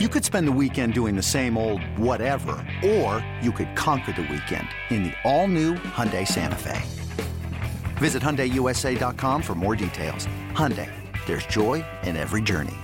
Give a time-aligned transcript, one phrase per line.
[0.00, 4.22] You could spend the weekend doing the same old whatever, or you could conquer the
[4.22, 6.82] weekend in the all-new Hyundai Santa Fe.
[7.98, 10.26] Visit HyundaiUSA.com for more details.
[10.50, 10.90] Hyundai,
[11.26, 12.74] there's joy in every journey.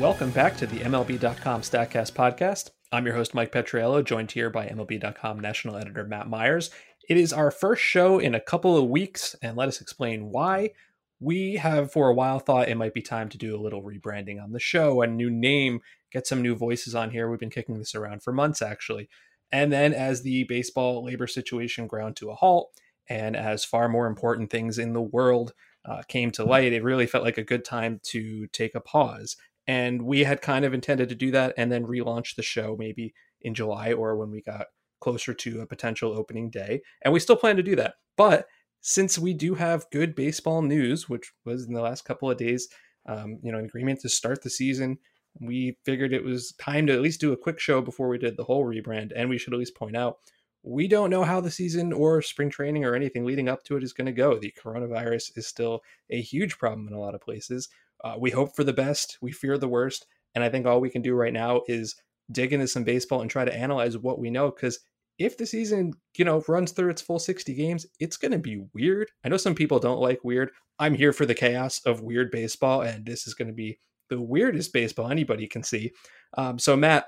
[0.00, 2.72] Welcome back to the MLB.com StatCast podcast.
[2.94, 6.70] I'm your host, Mike Petriello, joined here by MLB.com national editor Matt Myers.
[7.08, 10.72] It is our first show in a couple of weeks, and let us explain why.
[11.18, 14.42] We have for a while thought it might be time to do a little rebranding
[14.42, 15.80] on the show, a new name,
[16.12, 17.30] get some new voices on here.
[17.30, 19.08] We've been kicking this around for months, actually.
[19.50, 22.78] And then, as the baseball labor situation ground to a halt,
[23.08, 25.54] and as far more important things in the world
[25.86, 29.38] uh, came to light, it really felt like a good time to take a pause
[29.66, 33.14] and we had kind of intended to do that and then relaunch the show maybe
[33.42, 34.66] in July or when we got
[35.00, 36.80] closer to a potential opening day.
[37.02, 37.94] And we still plan to do that.
[38.16, 38.46] But
[38.80, 42.68] since we do have good baseball news, which was in the last couple of days,
[43.06, 44.98] um, you know, an agreement to start the season,
[45.40, 48.36] we figured it was time to at least do a quick show before we did
[48.36, 49.12] the whole rebrand.
[49.14, 50.18] And we should at least point out
[50.64, 53.82] we don't know how the season or spring training or anything leading up to it
[53.82, 54.38] is going to go.
[54.38, 57.68] The coronavirus is still a huge problem in a lot of places.
[58.04, 60.90] Uh, we hope for the best, we fear the worst, and I think all we
[60.90, 61.94] can do right now is
[62.30, 64.78] dig into some baseball and try to analyze what we know because
[65.18, 68.64] if the season, you know, runs through its full 60 games, it's going to be
[68.74, 69.10] weird.
[69.24, 70.50] I know some people don't like weird.
[70.78, 73.78] I'm here for the chaos of weird baseball, and this is going to be
[74.08, 75.92] the weirdest baseball anybody can see.
[76.36, 77.06] Um, so, Matt,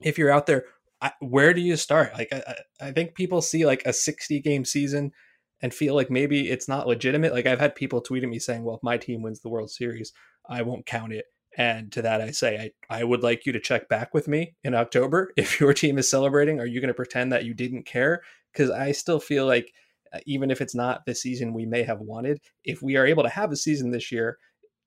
[0.00, 0.64] if you're out there,
[1.00, 2.14] I, where do you start?
[2.14, 5.12] Like, I, I think people see like a 60 game season
[5.62, 7.32] and feel like maybe it's not legitimate.
[7.32, 10.12] Like I've had people tweeting me saying, "Well, if my team wins the World Series,
[10.48, 11.26] I won't count it."
[11.56, 14.54] And to that, I say, I, I would like you to check back with me
[14.62, 15.32] in October.
[15.36, 18.22] If your team is celebrating, are you going to pretend that you didn't care?
[18.52, 19.72] Because I still feel like,
[20.12, 23.22] uh, even if it's not the season we may have wanted, if we are able
[23.22, 24.38] to have a season this year,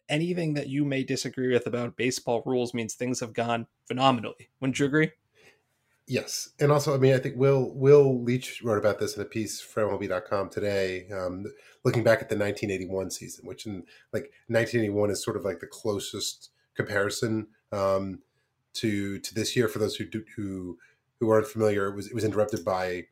[0.10, 4.50] anything that you may disagree with about baseball rules means things have gone phenomenally.
[4.60, 5.12] Wouldn't you agree?
[6.10, 9.26] Yes, and also, I mean, I think Will Will Leitch wrote about this in a
[9.26, 11.46] piece for MLB.com today, um,
[11.86, 15.68] looking back at the 1981 season, which in like 1981 is sort of like the
[15.68, 18.24] closest comparison um,
[18.74, 19.68] to to this year.
[19.68, 20.80] For those who do, who
[21.20, 23.04] who aren't familiar, it was it was interrupted by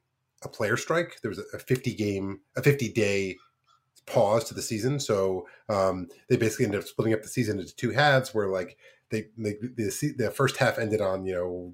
[0.44, 1.19] a player strike.
[1.22, 3.38] There was a 50 game, a 50 day
[4.08, 7.75] pause to the season, so um, they basically ended up splitting up the season into
[7.75, 8.75] two halves, where like
[9.12, 11.74] they, they the the first half ended on you know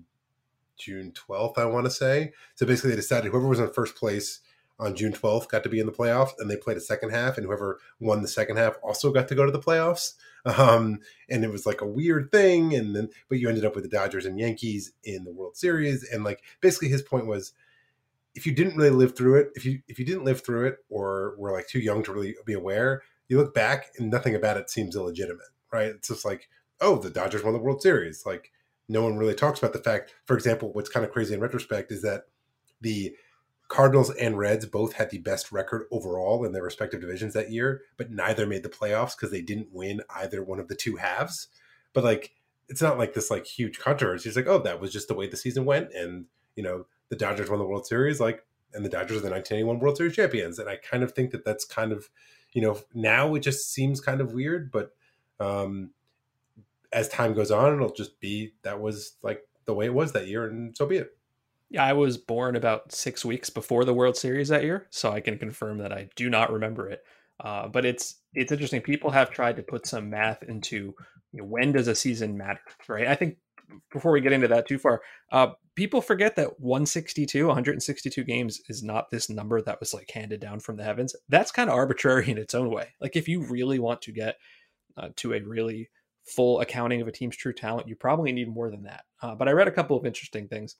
[0.78, 2.34] June 12th, I want to say.
[2.56, 4.42] So basically, they decided whoever was in first place
[4.80, 7.38] on June 12th got to be in the playoffs, and they played a second half,
[7.38, 10.14] and whoever won the second half also got to go to the playoffs.
[10.46, 13.86] Um, and it was like a weird thing, and then but you ended up with
[13.86, 17.54] the Dodgers and Yankees in the World Series, and like basically his point was,
[18.36, 20.80] if you didn't really live through it, if you if you didn't live through it,
[20.90, 24.58] or were like too young to really be aware, you look back and nothing about
[24.58, 25.88] it seems illegitimate, right?
[25.88, 26.50] It's just like,
[26.82, 28.52] oh, the Dodgers won the World Series, like
[28.90, 31.92] no one really talks about the fact, for example, what's kind of crazy in retrospect
[31.92, 32.26] is that
[32.82, 33.16] the
[33.70, 37.82] Cardinals and Reds both had the best record overall in their respective divisions that year,
[37.98, 41.48] but neither made the playoffs because they didn't win either one of the two halves.
[41.94, 42.34] But like,
[42.70, 44.30] it's not like this like huge controversy.
[44.30, 47.16] It's like, oh, that was just the way the season went, and you know, the
[47.16, 50.60] Dodgers won the World Series, like, and the Dodgers are the 1981 World Series champions.
[50.60, 52.10] And I kind of think that that's kind of,
[52.54, 54.92] you know, now it just seems kind of weird, but
[55.40, 55.92] um,
[56.94, 60.28] as time goes on, it'll just be that was like the way it was that
[60.28, 61.12] year, and so be it.
[61.70, 65.22] Yeah, I was born about six weeks before the World Series that year, so I
[65.22, 67.04] can confirm that I do not remember it.
[67.40, 68.82] Uh, but it's it's interesting.
[68.82, 70.94] People have tried to put some math into
[71.32, 73.08] you know, when does a season matter, right?
[73.08, 73.38] I think
[73.92, 78.84] before we get into that too far, uh, people forget that 162, 162 games is
[78.84, 81.16] not this number that was like handed down from the heavens.
[81.30, 82.90] That's kind of arbitrary in its own way.
[83.02, 84.36] Like if you really want to get
[84.96, 85.90] uh, to a really
[86.26, 89.06] full accounting of a team's true talent, you probably need more than that.
[89.22, 90.76] Uh, but I read a couple of interesting things.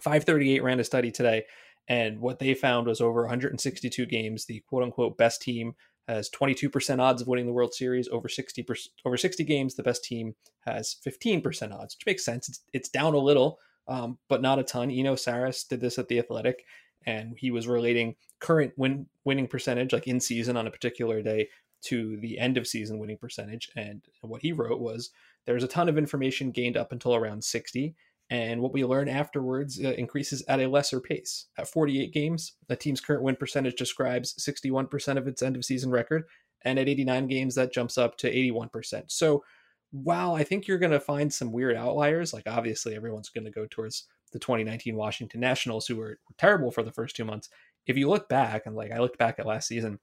[0.00, 1.44] 538 ran a study today,
[1.88, 5.74] and what they found was over 162 games, the quote unquote best team
[6.08, 8.08] has 22% odds of winning the World Series.
[8.08, 8.66] Over 60
[9.04, 12.48] over 60 games, the best team has 15% odds, which makes sense.
[12.48, 13.58] It's, it's down a little,
[13.88, 14.90] um, but not a ton.
[14.90, 16.64] Eno Sarris did this at the Athletic,
[17.06, 21.48] and he was relating current win winning percentage, like in season on a particular day,
[21.82, 23.70] to the end of season winning percentage.
[23.76, 25.10] And what he wrote was
[25.46, 27.94] there's a ton of information gained up until around 60.
[28.30, 31.46] And what we learn afterwards uh, increases at a lesser pace.
[31.58, 35.90] At 48 games, a team's current win percentage describes 61% of its end of season
[35.90, 36.24] record.
[36.62, 39.04] And at 89 games, that jumps up to 81%.
[39.08, 39.42] So
[39.90, 43.50] while I think you're going to find some weird outliers, like obviously everyone's going to
[43.50, 47.48] go towards the 2019 Washington Nationals, who were terrible for the first two months.
[47.86, 49.98] If you look back, and like I looked back at last season,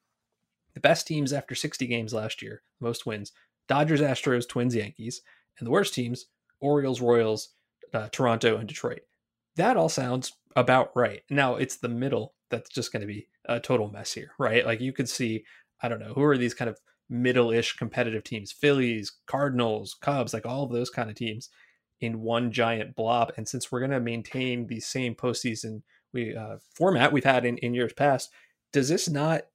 [0.78, 3.32] the best teams after 60 games last year, most wins,
[3.68, 5.22] Dodgers, Astros, Twins, Yankees,
[5.58, 6.28] and the worst teams,
[6.60, 7.50] Orioles, Royals,
[7.96, 9.02] uh, Toronto, and Detroit.
[9.56, 11.24] That all sounds about right.
[11.32, 14.68] Now it's the middle that's just going to be a total mess here, right?
[14.68, 15.46] Like you could see,
[15.82, 16.80] I don't know, who are these kind of
[17.10, 18.52] middle-ish competitive teams?
[18.52, 21.50] Phillies, Cardinals, Cubs, like all of those kind of teams
[22.02, 23.34] in one giant blob.
[23.36, 25.82] And since we're going to maintain the same postseason
[26.14, 28.30] we uh, format we've had in, in years past,
[28.72, 29.46] does this not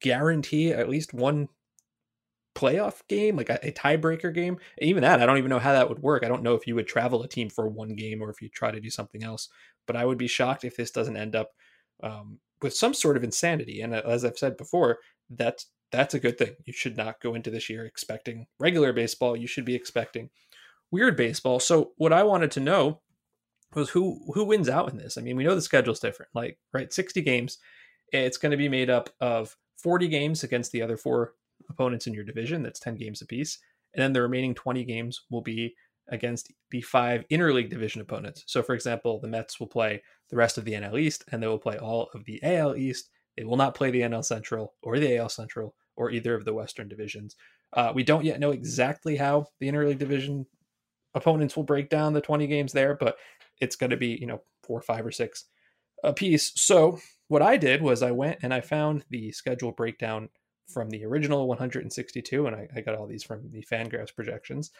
[0.00, 1.48] guarantee at least one
[2.54, 4.58] playoff game, like a, a, tiebreaker game?
[4.80, 6.24] Even that, I don't even know how that would work.
[6.24, 8.48] I don't know if you would travel a team for one game or if you
[8.48, 9.48] try to do something else.
[9.86, 11.50] But I would be shocked if this doesn't end up
[12.02, 13.80] um, with some sort of insanity.
[13.80, 14.98] And uh, as I've said before,
[15.30, 16.54] that's that's a good thing.
[16.64, 19.36] You should not go into this year expecting regular baseball.
[19.36, 20.30] You should be expecting
[20.90, 21.60] weird baseball.
[21.60, 23.00] So what I wanted to know
[23.74, 25.18] was who who wins out in this.
[25.18, 26.30] I mean, we know the schedule's different.
[26.34, 27.58] Like, right, 60 games.
[28.12, 31.34] It's going to be made up of 40 games against the other four
[31.68, 32.62] opponents in your division.
[32.62, 33.58] That's 10 games apiece.
[33.94, 35.74] And then the remaining 20 games will be
[36.08, 38.44] against the five interleague division opponents.
[38.46, 41.46] So, for example, the Mets will play the rest of the NL East and they
[41.46, 43.10] will play all of the AL East.
[43.36, 46.54] They will not play the NL Central or the AL Central or either of the
[46.54, 47.36] Western divisions.
[47.74, 50.46] Uh, we don't yet know exactly how the interleague division
[51.14, 53.16] opponents will break down the 20 games there, but
[53.60, 55.44] it's going to be, you know, four, five, or six
[56.02, 56.52] a piece.
[56.56, 56.98] So
[57.32, 60.28] what I did was I went and I found the schedule breakdown
[60.68, 64.70] from the original 162, and I, I got all these from the Fangraphs projections,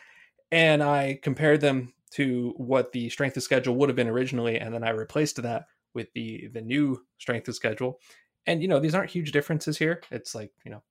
[0.51, 4.75] and I compared them to what the strength of schedule would have been originally, and
[4.75, 5.65] then I replaced that
[5.95, 8.01] with the the new strength of schedule.
[8.47, 10.03] And you know, these aren't huge differences here.
[10.11, 10.83] It's like you know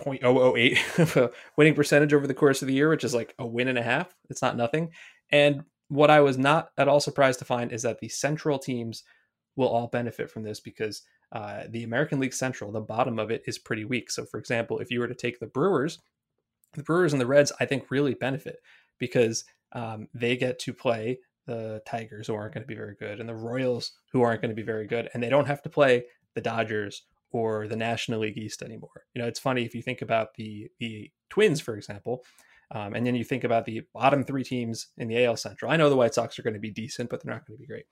[0.00, 3.46] 0.008 of a winning percentage over the course of the year, which is like a
[3.46, 4.12] win and a half.
[4.28, 4.90] It's not nothing.
[5.30, 9.04] And what I was not at all surprised to find is that the central teams
[9.56, 11.02] will all benefit from this because
[11.32, 14.10] uh, the American League Central, the bottom of it, is pretty weak.
[14.10, 16.00] So, for example, if you were to take the Brewers,
[16.74, 18.56] the Brewers and the Reds, I think, really benefit
[18.98, 23.20] because um, they get to play the Tigers, who aren't going to be very good,
[23.20, 25.68] and the Royals, who aren't going to be very good, and they don't have to
[25.68, 26.04] play
[26.34, 27.02] the Dodgers
[27.32, 29.04] or the National League East anymore.
[29.14, 32.24] You know, it's funny if you think about the the Twins, for example,
[32.70, 35.70] um, and then you think about the bottom three teams in the AL Central.
[35.70, 37.60] I know the White Sox are going to be decent, but they're not going to
[37.60, 37.84] be great.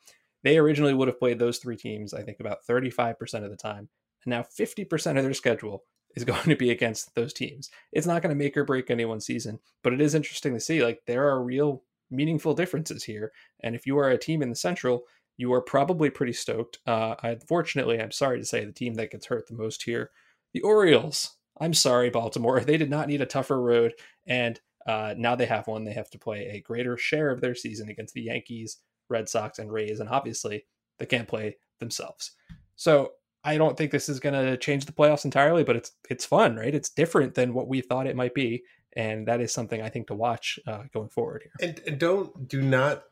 [0.43, 3.89] They originally would have played those three teams, I think, about 35% of the time.
[4.25, 5.85] And now 50% of their schedule
[6.15, 7.71] is going to be against those teams.
[7.93, 10.85] It's not going to make or break anyone's season, but it is interesting to see
[10.85, 13.33] like there are real meaningful differences here.
[13.61, 15.05] And if you are a team in the Central,
[15.37, 16.79] you are probably pretty stoked.
[16.87, 20.11] Uh, unfortunately, I'm sorry to say the team that gets hurt the most here,
[20.53, 21.37] the Orioles.
[21.61, 22.61] I'm sorry, Baltimore.
[22.65, 23.95] They did not need a tougher road,
[24.27, 25.85] and uh, now they have one.
[25.85, 28.79] They have to play a greater share of their season against the Yankees,
[29.13, 30.67] Red Sox, and Rays, and obviously
[30.99, 32.33] they can't play themselves.
[32.77, 33.13] So
[33.45, 36.57] I don't think this is going to change the playoffs entirely, but it's it's fun,
[36.57, 36.75] right?
[36.75, 38.65] It's different than what we thought it might be,
[38.97, 41.69] and that is something I think to watch uh, going forward here.
[41.69, 43.05] And, and don't do not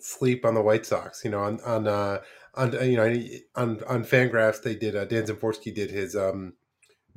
[0.00, 1.24] sleep on the White Sox.
[1.24, 2.18] You know, on on uh,
[2.54, 3.22] on you know
[3.54, 6.54] on on Fangraphs they did uh, Dan Szymborski did his um,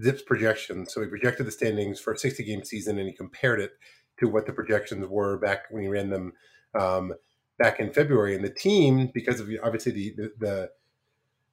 [0.02, 0.86] Zips projection.
[0.86, 3.72] So he projected the standings for a 60 game season and he compared it
[4.20, 6.34] to what the projections were back when he ran them
[6.78, 7.14] um,
[7.60, 8.36] back in February.
[8.36, 10.69] And the team, because of obviously the the, the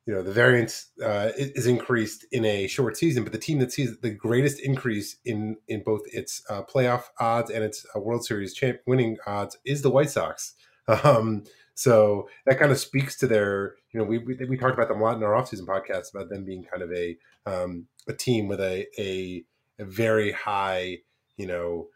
[0.07, 3.73] you know the variance uh, is increased in a short season, but the team that
[3.73, 8.25] sees the greatest increase in in both its uh, playoff odds and its uh, World
[8.25, 10.55] Series champ winning odds is the White Sox.
[11.03, 11.43] Um,
[11.75, 15.01] so that kind of speaks to their, you know, we, we, we talked about them
[15.01, 18.49] a lot in our offseason podcast about them being kind of a um, a team
[18.49, 19.45] with a, a,
[19.79, 20.99] a very high,
[21.37, 21.89] you know,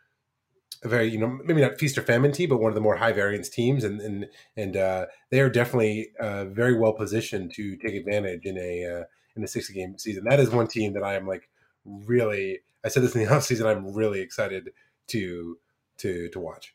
[0.83, 2.97] a very you know maybe not feast or famine team, but one of the more
[2.97, 7.77] high variance teams, and and and uh, they are definitely uh, very well positioned to
[7.77, 9.05] take advantage in a uh,
[9.37, 10.25] in a sixty game season.
[10.25, 11.49] That is one team that I am like
[11.85, 12.61] really.
[12.83, 13.67] I said this in the off season.
[13.67, 14.71] I'm really excited
[15.09, 15.59] to
[15.99, 16.75] to to watch.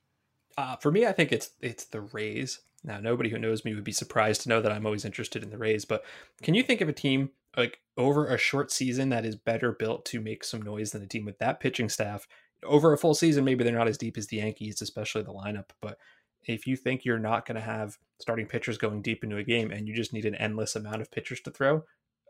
[0.58, 2.60] Uh, for me, I think it's it's the Rays.
[2.84, 5.50] Now, nobody who knows me would be surprised to know that I'm always interested in
[5.50, 5.86] the Rays.
[5.86, 6.04] But
[6.44, 10.06] can you think of a team like over a short season that is better built
[10.06, 12.28] to make some noise than a team with that pitching staff?
[12.64, 15.70] Over a full season, maybe they're not as deep as the Yankees, especially the lineup.
[15.82, 15.98] But
[16.44, 19.72] if you think you're not going to have starting pitchers going deep into a game
[19.72, 21.84] and you just need an endless amount of pitchers to throw,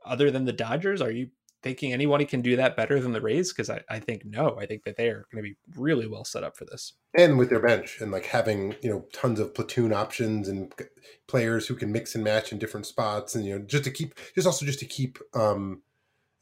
[0.06, 1.30] other than the Dodgers, are you
[1.64, 3.52] thinking anybody can do that better than the Rays?
[3.52, 4.58] Because I, I think no.
[4.60, 6.94] I think that they are going to be really well set up for this.
[7.18, 10.72] And with their bench and like having, you know, tons of platoon options and
[11.28, 14.14] players who can mix and match in different spots and, you know, just to keep,
[14.36, 15.82] just also just to keep, um,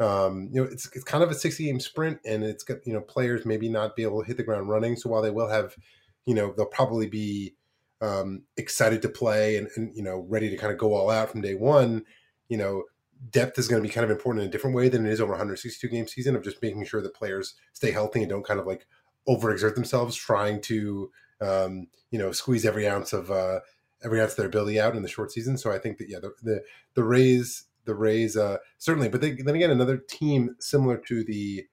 [0.04, 2.94] um, you know, it's, it's kind of a 60 game sprint and it's got, you
[2.94, 4.96] know, players maybe not be able to hit the ground running.
[4.96, 5.76] So while they will have,
[6.26, 7.56] you know, they'll probably be,
[8.02, 11.30] um, excited to play and, and you know ready to kind of go all out
[11.30, 12.04] from day one,
[12.50, 12.84] you know
[13.30, 15.22] depth is going to be kind of important in a different way than it is
[15.22, 18.60] over 162 game season of just making sure that players stay healthy and don't kind
[18.60, 18.86] of like
[19.30, 23.60] overexert themselves trying to um, you know squeeze every ounce of uh,
[24.04, 25.58] every ounce of their ability out in the short season.
[25.58, 26.62] So I think that yeah, the the,
[26.96, 31.66] the Rays the Rays uh, certainly, but they, then again another team similar to the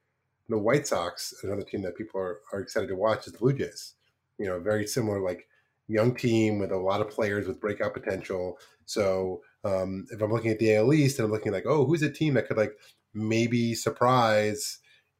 [0.49, 3.53] the White Sox, another team that people are, are excited to watch is the Blue
[3.53, 3.95] Jays.
[4.39, 5.47] You know, very similar like
[5.87, 8.59] young team with a lot of players with breakout potential.
[8.87, 12.03] So um, if I'm looking at the AL East and I'm looking like, oh, who's
[12.03, 12.73] a team that could like
[13.15, 14.79] maybe surprise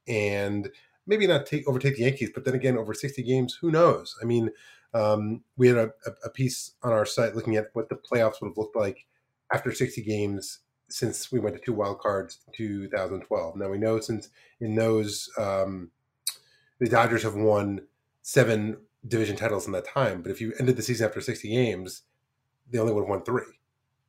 [0.09, 0.69] and
[1.07, 4.17] maybe not take overtake the Yankees, but then again, over 60 games, who knows?
[4.23, 4.51] I mean,
[4.95, 5.91] um, we had a,
[6.25, 9.07] a, piece on our site looking at what the playoffs would have looked like
[9.53, 10.59] after 60 games
[10.91, 13.57] since we went to two wild cards 2012.
[13.57, 14.29] Now we know since
[14.61, 15.91] in those um,
[16.79, 17.83] the Dodgers have won
[18.23, 22.03] seven division titles in that time, but if you ended the season after 60 games,
[22.71, 23.43] they only would have won three.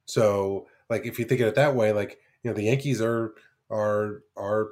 [0.05, 3.33] So, like, if you think of it that way, like, you know, the Yankees are
[3.69, 4.71] are are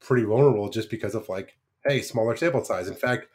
[0.00, 2.88] pretty vulnerable just because of like, hey, smaller sample size.
[2.88, 3.26] In fact,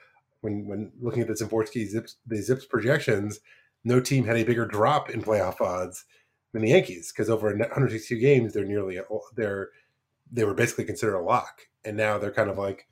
[0.41, 3.39] when when looking at the Szymborski Zips the Zips projections,
[3.83, 6.05] no team had a bigger drop in playoff odds
[6.57, 8.99] than the Yankees because over 162 games, they're nearly
[9.35, 9.69] they're
[10.31, 12.87] they were basically considered a lock, and now they're kind of like,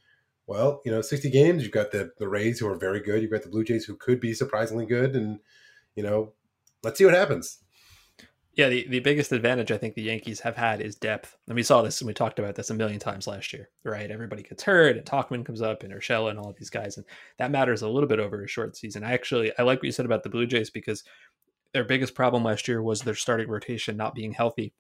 [0.48, 1.64] well, you know, 60 games.
[1.64, 3.22] You've got the the Rays who are very good.
[3.22, 5.40] You've got the Blue Jays who could be surprisingly good, and
[5.96, 6.34] you know,
[6.84, 7.60] let's see what happens.
[8.54, 11.36] Yeah, the, the biggest advantage I think the Yankees have had is depth.
[11.48, 14.10] And we saw this and we talked about this a million times last year, right?
[14.10, 16.96] Everybody gets hurt and Tauchman comes up and Urshela and all of these guys.
[16.96, 17.06] And
[17.38, 19.04] that matters a little bit over a short season.
[19.04, 21.04] I actually I like what you said about the Blue Jays because
[21.76, 24.74] their biggest problem last year was their starting rotation not being healthy.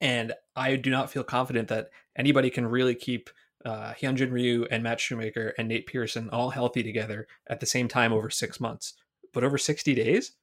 [0.00, 3.30] And I do not feel confident that anybody can really keep
[3.64, 7.88] uh, Hyunjin Ryu and Matt Shoemaker and Nate Pearson all healthy together at the same
[7.88, 8.94] time over six months.
[9.32, 10.36] But over 60 days,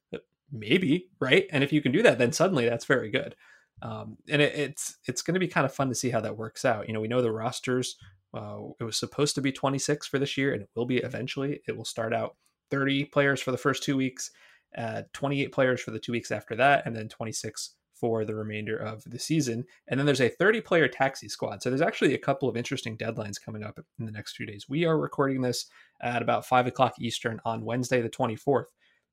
[0.52, 1.46] maybe right?
[1.50, 3.34] And if you can do that then suddenly that's very good.
[3.80, 6.36] Um, and it, it's it's going to be kind of fun to see how that
[6.36, 6.86] works out.
[6.86, 7.96] You know we know the rosters
[8.34, 11.62] uh, it was supposed to be 26 for this year and it will be eventually.
[11.66, 12.36] It will start out
[12.70, 14.30] 30 players for the first two weeks
[14.76, 18.76] uh, 28 players for the two weeks after that and then 26 for the remainder
[18.76, 22.18] of the season and then there's a 30 player taxi squad so there's actually a
[22.18, 25.66] couple of interesting deadlines coming up in the next few days we are recording this
[26.00, 28.66] at about 5 o'clock eastern on wednesday the 24th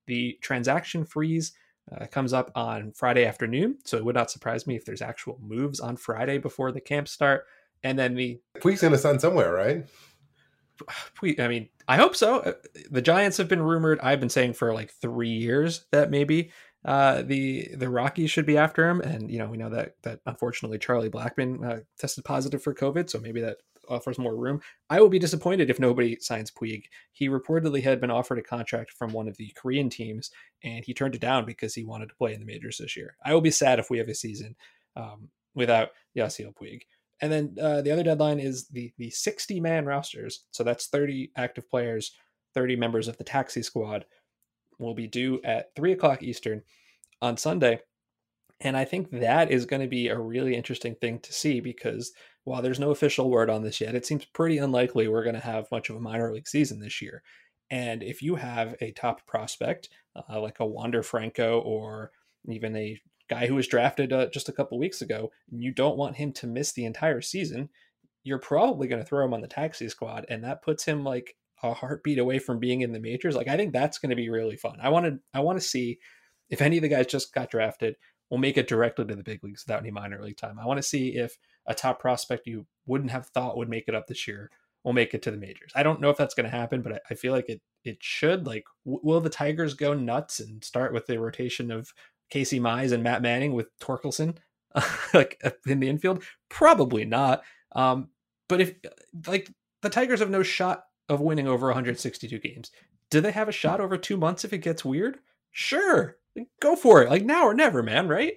[0.07, 1.53] the transaction freeze
[1.91, 5.39] uh, comes up on Friday afternoon, so it would not surprise me if there's actual
[5.41, 7.45] moves on Friday before the camp start.
[7.83, 9.85] And then the Puig's going to sign somewhere, right?
[11.39, 12.39] I mean, I hope so.
[12.39, 12.53] Uh,
[12.89, 13.99] the Giants have been rumored.
[14.01, 16.51] I've been saying for like three years that maybe
[16.85, 20.19] uh, the the Rockies should be after him, and you know we know that that
[20.25, 23.57] unfortunately Charlie Blackmon uh, tested positive for COVID, so maybe that
[23.89, 24.61] offers more room.
[24.89, 26.83] I will be disappointed if nobody signs Puig.
[27.11, 30.31] He reportedly had been offered a contract from one of the Korean teams,
[30.63, 33.15] and he turned it down because he wanted to play in the majors this year.
[33.25, 34.55] I will be sad if we have a season
[34.95, 36.81] um, without Yasiel Puig.
[37.21, 40.45] And then uh, the other deadline is the the 60 man rosters.
[40.51, 42.11] So that's 30 active players,
[42.53, 44.05] 30 members of the taxi squad
[44.79, 46.61] will be due at three o'clock Eastern
[47.21, 47.79] on Sunday.
[48.61, 52.11] And I think that is going to be a really interesting thing to see because
[52.43, 55.41] while there's no official word on this yet, it seems pretty unlikely we're going to
[55.41, 57.21] have much of a minor league season this year.
[57.69, 62.11] And if you have a top prospect uh, like a Wander Franco or
[62.47, 62.99] even a
[63.29, 66.31] guy who was drafted uh, just a couple weeks ago, and you don't want him
[66.33, 67.69] to miss the entire season,
[68.23, 71.35] you're probably going to throw him on the taxi squad, and that puts him like
[71.63, 73.35] a heartbeat away from being in the majors.
[73.35, 74.77] Like I think that's going to be really fun.
[74.81, 75.99] I want to I want to see
[76.49, 77.95] if any of the guys just got drafted
[78.29, 80.59] will make it directly to the big leagues without any minor league time.
[80.59, 83.95] I want to see if a top prospect you wouldn't have thought would make it
[83.95, 84.49] up this year
[84.83, 85.71] will make it to the majors.
[85.75, 87.97] I don't know if that's going to happen, but I, I, feel like it it
[87.99, 88.47] should.
[88.47, 91.91] Like, w- will the Tigers go nuts and start with the rotation of
[92.29, 94.37] Casey Mize and Matt Manning with Torkelson
[95.13, 96.23] like in the infield?
[96.49, 97.43] Probably not.
[97.73, 98.09] Um,
[98.47, 98.73] but if
[99.27, 102.71] like the Tigers have no shot of winning over 162 games,
[103.09, 105.19] do they have a shot over two months if it gets weird?
[105.51, 106.17] Sure,
[106.61, 107.09] go for it.
[107.09, 108.07] Like now or never, man.
[108.07, 108.35] Right?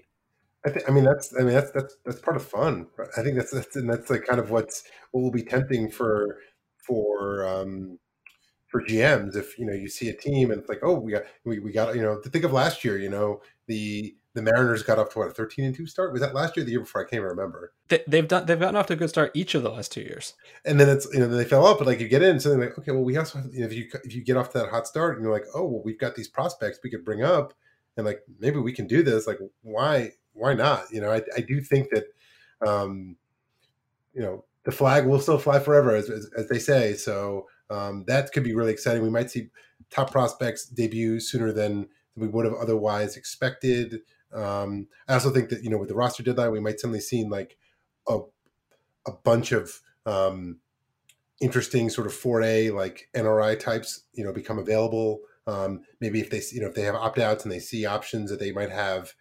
[0.65, 2.87] I, th- I mean that's I mean that's that's that's part of fun.
[3.17, 6.39] I think that's that's and that's like kind of what's what will be tempting for
[6.87, 7.99] for um
[8.73, 11.23] for GMs if you know you see a team and it's like oh we got
[11.45, 14.83] we, we got you know to think of last year you know the the Mariners
[14.83, 16.81] got off to what a thirteen and two start was that last year the year
[16.81, 19.31] before I can't even remember they, have done they've gotten off to a good start
[19.35, 21.87] each of the last two years and then it's you know they fell off but
[21.87, 23.73] like you get in so they're like okay well we also have, you know if
[23.73, 26.01] you if you get off to that hot start and you're like oh well we've
[26.01, 27.55] got these prospects we could bring up
[27.97, 30.85] and like maybe we can do this like why why not?
[30.91, 32.05] You know, I, I do think that,
[32.67, 33.17] um,
[34.15, 36.95] you know, the flag will still fly forever, as, as, as they say.
[36.95, 39.03] So um, that could be really exciting.
[39.03, 39.49] We might see
[39.91, 44.01] top prospects debut sooner than we would have otherwise expected.
[44.33, 47.25] Um, I also think that you know with the roster deadline, we might suddenly see
[47.25, 47.57] like
[48.09, 48.21] a
[49.07, 50.59] a bunch of um,
[51.41, 55.21] interesting sort of 4A like NRI types, you know, become available.
[55.47, 58.31] Um, maybe if they you know if they have opt outs and they see options
[58.31, 59.15] that they might have,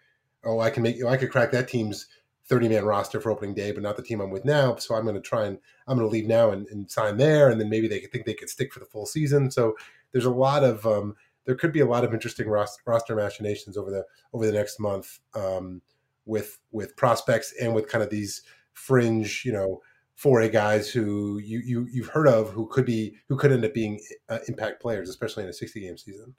[0.43, 2.08] oh, I can make know, I could crack that team's
[2.51, 4.75] 30 man roster for opening day, but not the team I'm with now.
[4.75, 7.50] So I'm going to try and I'm going to leave now and, and, sign there,
[7.50, 9.50] and then maybe they could think they could stick for the full season.
[9.50, 9.77] So
[10.12, 11.15] there's a lot of um,
[11.46, 14.03] there could be a lot of interesting roster, roster machinations over the
[14.34, 15.81] over the next month um,
[16.25, 18.41] with with prospects and with kind of these
[18.74, 19.81] fringe, you know,
[20.22, 23.74] 4A guys who you you you've heard of who could be who could end up
[23.74, 26.36] being uh, impact players, especially in a 60 game season.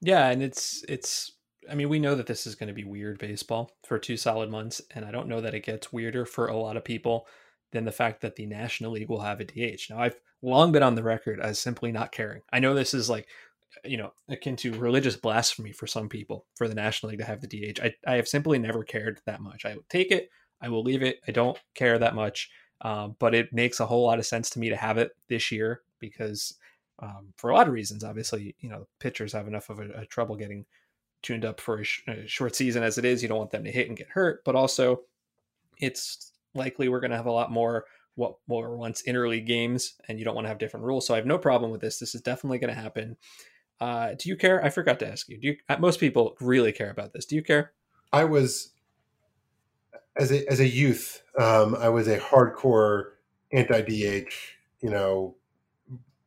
[0.00, 1.37] Yeah, and it's it's
[1.70, 4.50] I mean, we know that this is going to be weird baseball for two solid
[4.50, 7.26] months, and I don't know that it gets weirder for a lot of people
[7.72, 9.90] than the fact that the National League will have a DH.
[9.90, 12.42] Now, I've long been on the record as simply not caring.
[12.52, 13.28] I know this is like
[13.84, 17.40] you know, akin to religious blasphemy for some people for the National League to have
[17.40, 17.80] the DH.
[17.80, 19.64] I, I have simply never cared that much.
[19.64, 21.20] I will take it, I will leave it.
[21.28, 22.50] I don't care that much.
[22.80, 25.50] Um, but it makes a whole lot of sense to me to have it this
[25.50, 26.54] year because
[27.00, 30.06] um, for a lot of reasons, obviously, you know, pitchers have enough of a, a
[30.06, 30.64] trouble getting
[31.22, 33.22] tuned up for a, sh- a, short season as it is.
[33.22, 35.02] You don't want them to hit and get hurt, but also
[35.78, 37.84] it's likely we're going to have a lot more
[38.14, 41.06] what were once interleague games, and you don't want to have different rules.
[41.06, 41.98] So I have no problem with this.
[41.98, 43.16] This is definitely going to happen.
[43.80, 44.62] Uh, do you care?
[44.64, 45.38] I forgot to ask you.
[45.38, 45.56] Do you?
[45.68, 47.26] Uh, most people really care about this.
[47.26, 47.72] Do you care?
[48.12, 48.70] I was
[50.16, 51.22] as a as a youth.
[51.38, 53.10] Um, I was a hardcore
[53.52, 54.32] anti DH.
[54.80, 55.36] You know,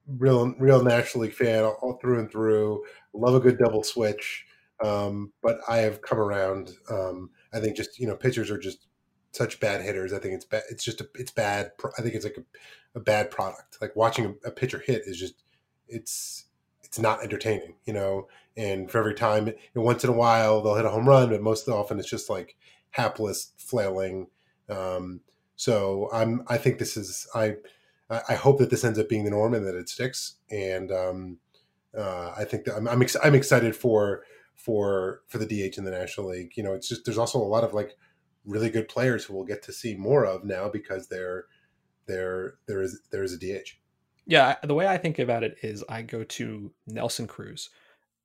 [0.08, 2.86] real real National League fan all through and through.
[3.14, 4.46] Love a good double switch.
[4.84, 6.72] Um, but I have come around.
[6.90, 8.88] Um, I think just you know pitchers are just
[9.32, 10.14] such bad hitters.
[10.14, 10.64] I think it's bad.
[10.70, 11.72] It's just a, it's bad.
[11.98, 13.78] I think it's like a, a bad product.
[13.82, 15.44] Like watching a, a pitcher hit is just
[15.88, 16.46] it's
[16.84, 18.28] it's not entertaining, you know.
[18.58, 21.42] And for every time, and once in a while they'll hit a home run, but
[21.42, 22.58] most often it's just like
[22.92, 24.28] hapless flailing.
[24.70, 25.22] Um,
[25.56, 27.56] so I'm I think this is I
[28.10, 30.36] I hope that this ends up being the norm and that it sticks.
[30.50, 31.38] And um,
[31.98, 34.24] uh, I think that I'm I'm, ex- I'm excited for
[34.56, 36.54] for for the DH in the National League.
[36.56, 37.98] You know, it's just there's also a lot of like
[38.46, 41.46] really good players who we'll get to see more of now because they're
[42.08, 43.70] there there is there is a DH.
[44.26, 47.70] Yeah, the way I think about it is I go to Nelson Cruz,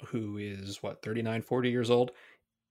[0.06, 2.12] who is what 39, 40 years old.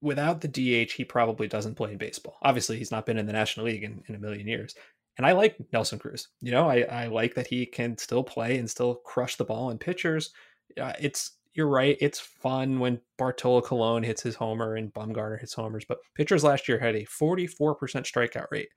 [0.02, 2.38] Without the DH, he probably doesn't play in baseball.
[2.44, 4.76] Obviously, he's not been in the National League in, in a million years.
[5.18, 6.28] And I like Nelson Cruz.
[6.42, 9.70] You know, I, I like that he can still play and still crush the ball.
[9.70, 10.32] And pitchers,
[10.80, 11.98] uh, it's you're right.
[12.02, 15.86] It's fun when Bartolo Colon hits his homer and Bumgarner hits homers.
[15.88, 18.70] But pitchers last year had a 44% strikeout rate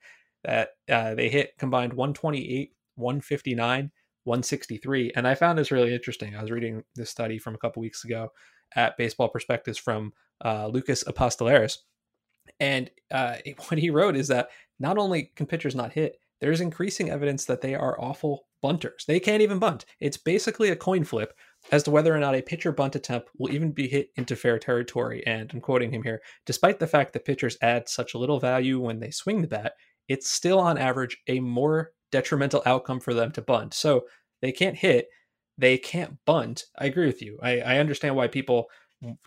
[0.45, 3.91] that uh, they hit combined 128, 159,
[4.23, 5.11] 163.
[5.15, 6.35] And I found this really interesting.
[6.35, 8.29] I was reading this study from a couple weeks ago
[8.75, 10.13] at Baseball Prospectus from
[10.43, 11.77] uh, Lucas Apostoleris.
[12.61, 13.35] And uh,
[13.67, 17.59] what he wrote is that not only can pitchers not hit, there's increasing evidence that
[17.59, 19.05] they are awful bunters.
[19.07, 19.85] They can't even bunt.
[19.99, 21.33] It's basically a coin flip
[21.71, 24.59] as to whether or not a pitcher bunt attempt will even be hit into fair
[24.59, 25.25] territory.
[25.25, 28.99] And I'm quoting him here despite the fact that pitchers add such little value when
[28.99, 29.73] they swing the bat,
[30.07, 33.73] it's still on average a more detrimental outcome for them to bunt.
[33.73, 34.05] So
[34.41, 35.07] they can't hit,
[35.57, 36.63] they can't bunt.
[36.77, 37.37] I agree with you.
[37.41, 38.67] I, I understand why people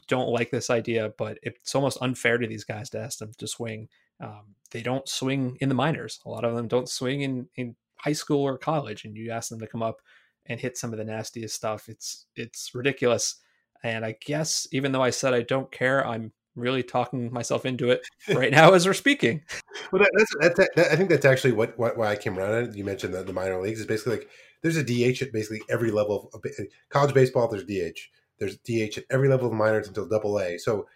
[0.08, 3.46] don't like this idea, but it's almost unfair to these guys to ask them to
[3.46, 3.88] swing.
[4.20, 6.20] Um, they don't swing in the minors.
[6.24, 9.48] A lot of them don't swing in, in high school or college, and you ask
[9.48, 10.00] them to come up
[10.46, 11.88] and hit some of the nastiest stuff.
[11.88, 13.36] It's it's ridiculous.
[13.84, 17.90] And I guess even though I said I don't care, I'm really talking myself into
[17.90, 19.42] it right now as we're speaking.
[19.90, 22.68] Well, that, that's, that's that, I think that's actually what, what why I came around
[22.68, 22.76] it.
[22.76, 24.28] You mentioned the, the minor leagues is basically like
[24.62, 27.48] there's a DH at basically every level of, of college baseball.
[27.48, 27.98] There's DH.
[28.38, 30.58] There's DH at every level of minors until Double A.
[30.58, 30.86] So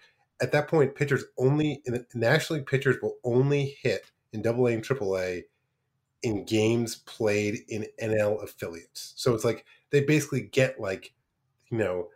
[0.40, 4.66] at that point, pitchers only in the National League pitchers will only hit in Double
[4.66, 5.44] A and Triple A
[6.26, 9.12] in games played in NL affiliates.
[9.16, 11.14] So it's like they basically get like
[11.70, 12.08] you know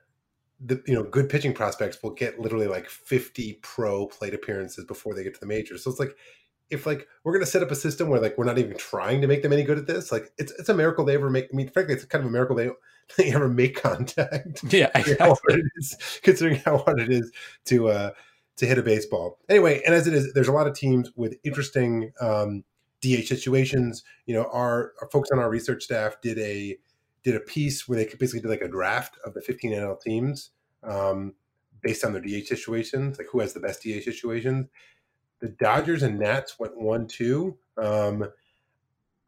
[0.58, 5.14] the you know good pitching prospects will get literally like 50 pro plate appearances before
[5.14, 5.84] they get to the majors.
[5.84, 6.16] So it's like
[6.70, 9.28] if like we're gonna set up a system where like we're not even trying to
[9.28, 11.46] make them any good at this, like it's it's a miracle they ever make.
[11.52, 12.68] I mean, frankly, it's kind of a miracle they
[13.16, 14.64] they ever make contact.
[14.72, 15.14] Yeah, exactly.
[15.20, 17.30] how hard it is, considering how hard it is
[17.66, 18.10] to uh
[18.56, 19.38] to hit a baseball.
[19.48, 22.64] Anyway, and as it is, there's a lot of teams with interesting um,
[23.00, 24.02] DH situations.
[24.26, 26.78] You know, our, our folks on our research staff did a
[27.22, 30.50] did a piece where they basically did like a draft of the 15 NL teams
[30.82, 31.34] um,
[31.82, 34.66] based on their DH situations, like who has the best DH situations.
[35.40, 37.56] The Dodgers and Nats went one two.
[37.76, 38.26] Um,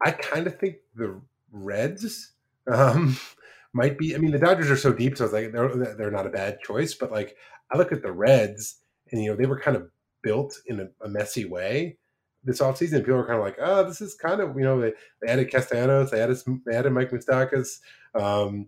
[0.03, 1.19] I kind of think the
[1.51, 2.33] Reds
[2.71, 3.17] um,
[3.73, 4.15] might be.
[4.15, 6.59] I mean, the Dodgers are so deep, so it's like they're they're not a bad
[6.61, 6.93] choice.
[6.93, 7.35] But like
[7.71, 8.81] I look at the Reds,
[9.11, 9.89] and you know they were kind of
[10.21, 11.97] built in a, a messy way
[12.43, 12.99] this offseason.
[12.99, 15.51] People are kind of like, oh, this is kind of you know they, they added
[15.51, 17.79] Castellanos, they added they added Mike Moustakas,
[18.15, 18.67] um,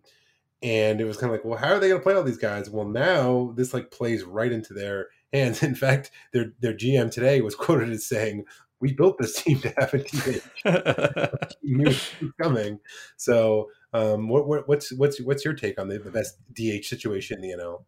[0.61, 2.37] and it was kind of like, well, how are they going to play all these
[2.37, 2.69] guys?
[2.69, 5.63] Well, now this like plays right into their hands.
[5.63, 8.45] In fact, their their GM today was quoted as saying,
[8.79, 11.55] "We built this team to have a DH.
[11.63, 12.79] knew it was coming."
[13.17, 17.43] So, um, what, what, what's what's what's your take on the, the best DH situation
[17.43, 17.83] in the NL?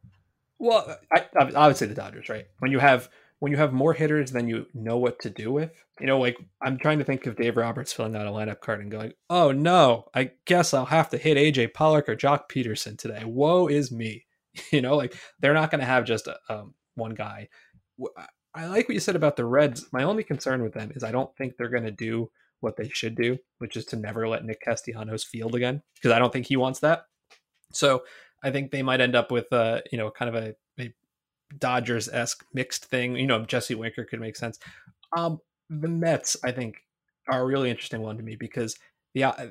[0.59, 2.47] Well, I, I would say the Dodgers, right?
[2.59, 5.71] When you have when you have more hitters than you know what to do with,
[5.99, 8.81] you know, like I'm trying to think of Dave Roberts filling out a lineup card
[8.81, 12.97] and going, oh no, I guess I'll have to hit AJ Pollock or Joc Pederson
[12.97, 13.23] today.
[13.25, 14.25] Woe is me.
[14.71, 17.47] You know, like they're not going to have just a, um, one guy.
[18.55, 19.85] I like what you said about the Reds.
[19.93, 22.89] My only concern with them is I don't think they're going to do what they
[22.89, 26.47] should do, which is to never let Nick Castellanos field again, because I don't think
[26.47, 27.03] he wants that.
[27.71, 28.03] So
[28.43, 30.91] I think they might end up with, uh, you know, kind of a, a
[31.57, 33.15] Dodgers esque mixed thing.
[33.15, 34.59] You know, Jesse Winker could make sense.
[35.15, 36.83] Um, the Mets, I think,
[37.29, 38.77] are a really interesting one to me because
[39.13, 39.47] the uh,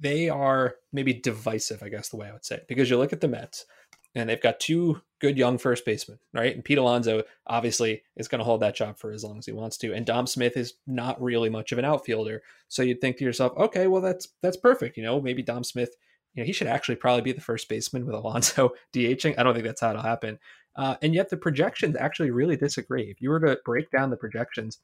[0.00, 2.68] they are maybe divisive, I guess the way I would say it.
[2.68, 3.66] Because you look at the Mets
[4.14, 6.54] and they've got two good young first basemen, right?
[6.54, 9.52] And Pete Alonso obviously is going to hold that job for as long as he
[9.52, 9.92] wants to.
[9.92, 13.52] And Dom Smith is not really much of an outfielder, so you'd think to yourself,
[13.56, 14.96] okay, well that's that's perfect.
[14.96, 15.96] You know, maybe Dom Smith,
[16.34, 19.38] you know, he should actually probably be the first baseman with Alonso DHing.
[19.38, 20.38] I don't think that's how it'll happen.
[20.76, 23.10] Uh, and yet the projections actually really disagree.
[23.10, 24.78] If you were to break down the projections,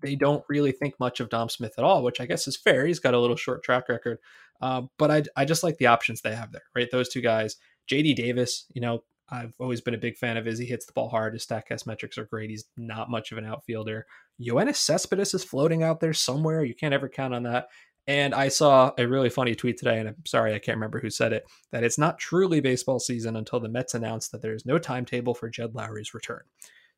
[0.00, 2.86] they don't really think much of Dom Smith at all, which I guess is fair.
[2.86, 4.18] He's got a little short track record,
[4.60, 6.90] uh, but I, I just like the options they have there, right?
[6.90, 7.56] Those two guys,
[7.90, 10.58] JD Davis, you know, I've always been a big fan of his.
[10.58, 11.32] He hits the ball hard.
[11.32, 12.50] His Statcast metrics are great.
[12.50, 14.06] He's not much of an outfielder.
[14.40, 16.64] Yoenis Cespedes is floating out there somewhere.
[16.64, 17.68] You can't ever count on that.
[18.06, 21.10] And I saw a really funny tweet today, and I'm sorry I can't remember who
[21.10, 24.78] said it, that it's not truly baseball season until the Mets announce that there's no
[24.78, 26.42] timetable for Jed Lowrie's return.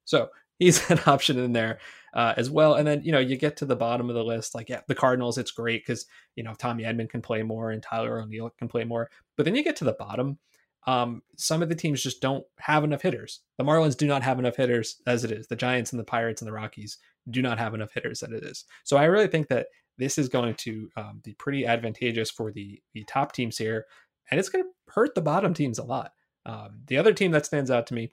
[0.05, 1.79] So he's an option in there
[2.15, 2.75] uh, as well.
[2.75, 4.95] And then, you know, you get to the bottom of the list, like, yeah, the
[4.95, 8.69] Cardinals, it's great because, you know, Tommy Edman can play more and Tyler O'Neill can
[8.69, 9.11] play more.
[9.37, 10.39] But then you get to the bottom,
[10.87, 13.41] um, some of the teams just don't have enough hitters.
[13.59, 15.47] The Marlins do not have enough hitters as it is.
[15.47, 16.99] The Giants and the Pirates and the Rockies
[17.31, 18.65] do not have enough hitters as it is.
[18.85, 22.81] So I really think that this is going to um, be pretty advantageous for the
[22.93, 23.87] the top teams here,
[24.31, 26.13] and it's going to hurt the bottom teams a lot.
[26.47, 28.13] Um, the other team that stands out to me,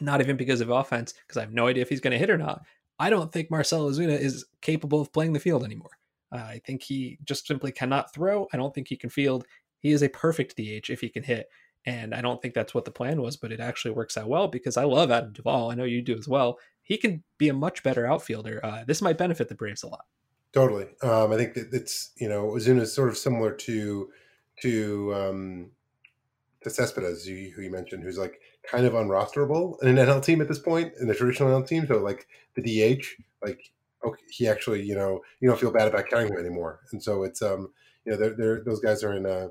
[0.00, 2.30] not even because of offense, because I have no idea if he's going to hit
[2.30, 2.62] or not.
[2.98, 5.90] I don't think Marcell Ozuna is capable of playing the field anymore.
[6.32, 8.48] Uh, I think he just simply cannot throw.
[8.52, 9.46] I don't think he can field.
[9.78, 11.48] He is a perfect DH if he can hit.
[11.86, 14.48] And I don't think that's what the plan was, but it actually works out well
[14.48, 15.70] because I love Adam Duvall.
[15.70, 16.58] I know you do as well.
[16.82, 18.60] He can be a much better outfielder.
[18.64, 20.06] Uh, this might benefit the Braves a lot.
[20.54, 20.86] Totally.
[21.02, 24.08] Um, I think that it's you know Ozuna is sort of similar to
[24.62, 25.70] to um,
[26.62, 30.48] to Cespedes, who you mentioned, who's like kind of unrosterable in an NL team at
[30.48, 31.86] this point in the traditional NL team.
[31.88, 33.04] So like the DH,
[33.42, 33.72] like
[34.04, 37.24] okay, he actually you know you don't feel bad about carrying him anymore, and so
[37.24, 37.70] it's um
[38.04, 39.48] you know they're, they're those guys are in a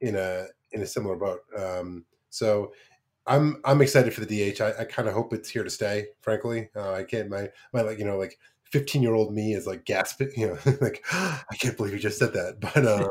[0.00, 1.40] in a in a similar boat.
[1.56, 2.72] Um, so
[3.26, 4.60] I'm I'm excited for the DH.
[4.60, 6.06] I, I kind of hope it's here to stay.
[6.22, 8.38] Frankly, uh, I can't my my like you know like
[8.72, 12.18] 15 year old me is like gasping, you know, like I can't believe you just
[12.18, 12.60] said that.
[12.60, 13.10] But um,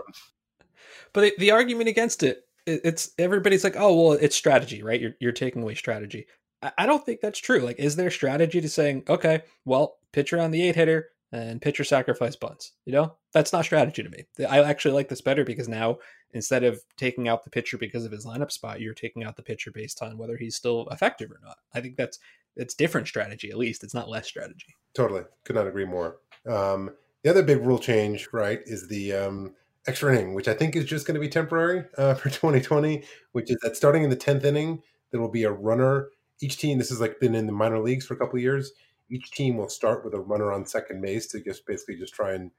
[1.13, 4.99] but the, the argument against it, it's everybody's like, oh well, it's strategy, right?
[4.99, 6.27] You're you're taking away strategy.
[6.61, 7.59] I, I don't think that's true.
[7.59, 11.83] Like, is there strategy to saying, okay, well, pitcher on the eight hitter and pitcher
[11.83, 12.73] sacrifice bunts?
[12.85, 14.25] You know, that's not strategy to me.
[14.47, 15.99] I actually like this better because now
[16.33, 19.43] instead of taking out the pitcher because of his lineup spot, you're taking out the
[19.43, 21.57] pitcher based on whether he's still effective or not.
[21.73, 22.19] I think that's
[22.55, 23.83] it's different strategy at least.
[23.83, 24.75] It's not less strategy.
[24.93, 26.17] Totally, could not agree more.
[26.47, 26.91] Um,
[27.23, 29.55] the other big rule change, right, is the um,
[29.87, 33.03] extra inning, which I think is just going to be temporary uh, for 2020.
[33.31, 36.09] Which is that starting in the 10th inning, there will be a runner.
[36.41, 38.71] Each team, this has like been in the minor leagues for a couple years.
[39.09, 42.33] Each team will start with a runner on second base to just basically just try
[42.33, 42.51] and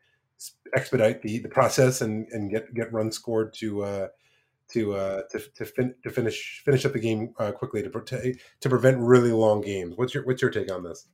[0.74, 4.08] expedite the, the process and, and get get runs scored to uh,
[4.72, 8.34] to uh, to to, fin- to finish finish up the game uh, quickly to, to
[8.60, 9.94] to prevent really long games.
[9.96, 11.06] What's your what's your take on this?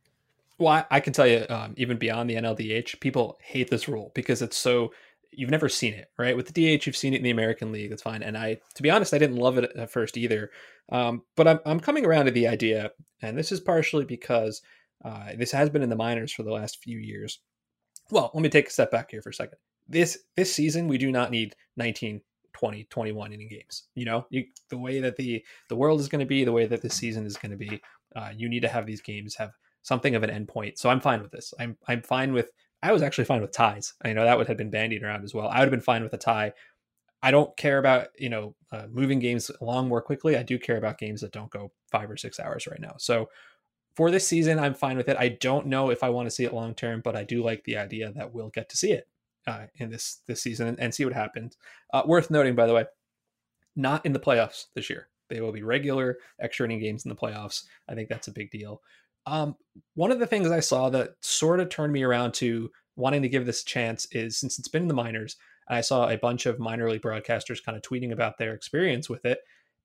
[0.58, 4.10] Well, I, I can tell you, um, even beyond the NLDH, people hate this rule
[4.14, 4.92] because it's so
[5.30, 6.36] you've never seen it, right?
[6.36, 7.90] With the DH, you've seen it in the American League.
[7.90, 8.22] That's fine.
[8.22, 10.50] And I, to be honest, I didn't love it at first either.
[10.90, 12.90] Um, but I'm I'm coming around to the idea,
[13.22, 14.62] and this is partially because
[15.04, 17.40] uh, this has been in the minors for the last few years.
[18.10, 19.58] Well, let me take a step back here for a second.
[19.88, 22.20] This this season, we do not need 19
[22.58, 24.26] 20 21 inning games you know?
[24.30, 26.90] You, the way that the the world is going to be the way that the
[26.90, 27.80] season is going to be
[28.16, 30.78] uh, you need to have these games have something of an endpoint.
[30.78, 31.54] So i'm fine with this.
[31.58, 32.48] I'm i'm fine with
[32.82, 33.94] i was actually fine with ties.
[34.04, 35.48] I know that would have been bandied around as well.
[35.48, 36.52] I would have been fine with a tie.
[37.22, 40.36] I don't care about you know uh, moving games along more quickly.
[40.36, 42.94] I do care about games that don't go five or six hours right now.
[42.98, 43.28] So
[43.96, 45.16] for this season, I'm fine with it.
[45.18, 47.64] I don't know if I want to see it long term, but I do like
[47.64, 49.08] the idea that we'll get to see it
[49.48, 51.56] uh, in this this season and, see what happens.
[51.92, 52.84] Uh, worth noting, by the way,
[53.74, 55.08] not in the playoffs this year.
[55.28, 57.64] They will be regular extra inning games in the playoffs.
[57.88, 58.82] I think that's a big deal.
[59.26, 59.56] Um,
[59.94, 63.28] one of the things I saw that sort of turned me around to wanting to
[63.28, 65.36] give this a chance is since it's been in the minors,
[65.68, 69.24] I saw a bunch of minor league broadcasters kind of tweeting about their experience with
[69.24, 69.40] it,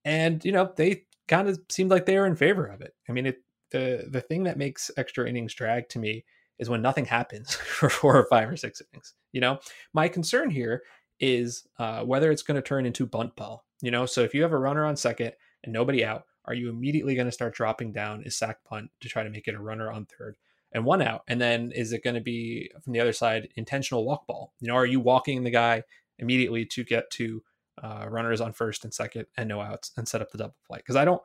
[0.05, 2.93] and you know they kind of seemed like they were in favor of it.
[3.07, 6.23] I mean, it the the thing that makes extra innings drag to me
[6.59, 9.13] is when nothing happens for four or five or six innings.
[9.31, 9.59] You know,
[9.93, 10.83] my concern here
[11.19, 13.65] is uh, whether it's going to turn into bunt ball.
[13.81, 16.69] You know, so if you have a runner on second and nobody out, are you
[16.69, 19.61] immediately going to start dropping down a sac bunt to try to make it a
[19.61, 20.37] runner on third
[20.71, 21.23] and one out?
[21.27, 24.53] And then is it going to be from the other side intentional walk ball?
[24.59, 25.83] You know, are you walking the guy
[26.19, 27.41] immediately to get to
[27.81, 30.79] uh, runners on first and second and no outs and set up the double play?
[30.79, 31.21] Because I don't.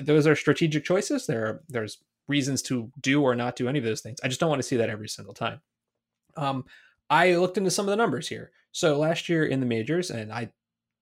[0.00, 1.26] Those are strategic choices.
[1.26, 4.18] There, are, there's reasons to do or not do any of those things.
[4.22, 5.60] I just don't want to see that every single time.
[6.36, 6.64] Um,
[7.10, 8.52] I looked into some of the numbers here.
[8.72, 10.50] So last year in the majors, and I,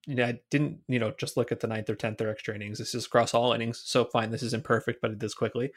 [0.05, 2.53] you know, I didn't, you know, just look at the ninth or tenth or extra
[2.53, 2.79] innings.
[2.79, 3.81] This is across all innings.
[3.85, 5.71] So fine, this is imperfect, but it does quickly.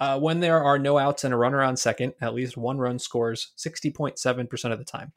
[0.00, 2.98] Uh, when there are no outs and a runner on second, at least one run
[2.98, 5.12] scores 60.7% of the time.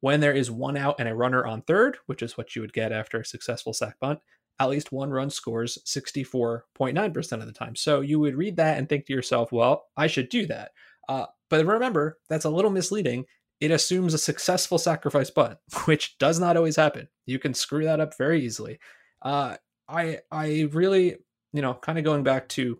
[0.00, 2.72] When there is one out and a runner on third, which is what you would
[2.72, 4.20] get after a successful sac bunt,
[4.58, 7.76] at least one run scores 64.9% of the time.
[7.76, 10.70] So you would read that and think to yourself, well, I should do that.
[11.08, 13.26] Uh, but remember, that's a little misleading.
[13.60, 17.08] It assumes a successful sacrifice bunt, which does not always happen.
[17.26, 18.78] You can screw that up very easily.
[19.22, 19.56] Uh,
[19.88, 21.16] I I really,
[21.52, 22.78] you know, kind of going back to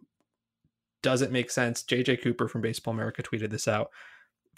[1.03, 1.83] does it make sense?
[1.85, 3.91] JJ Cooper from Baseball America tweeted this out.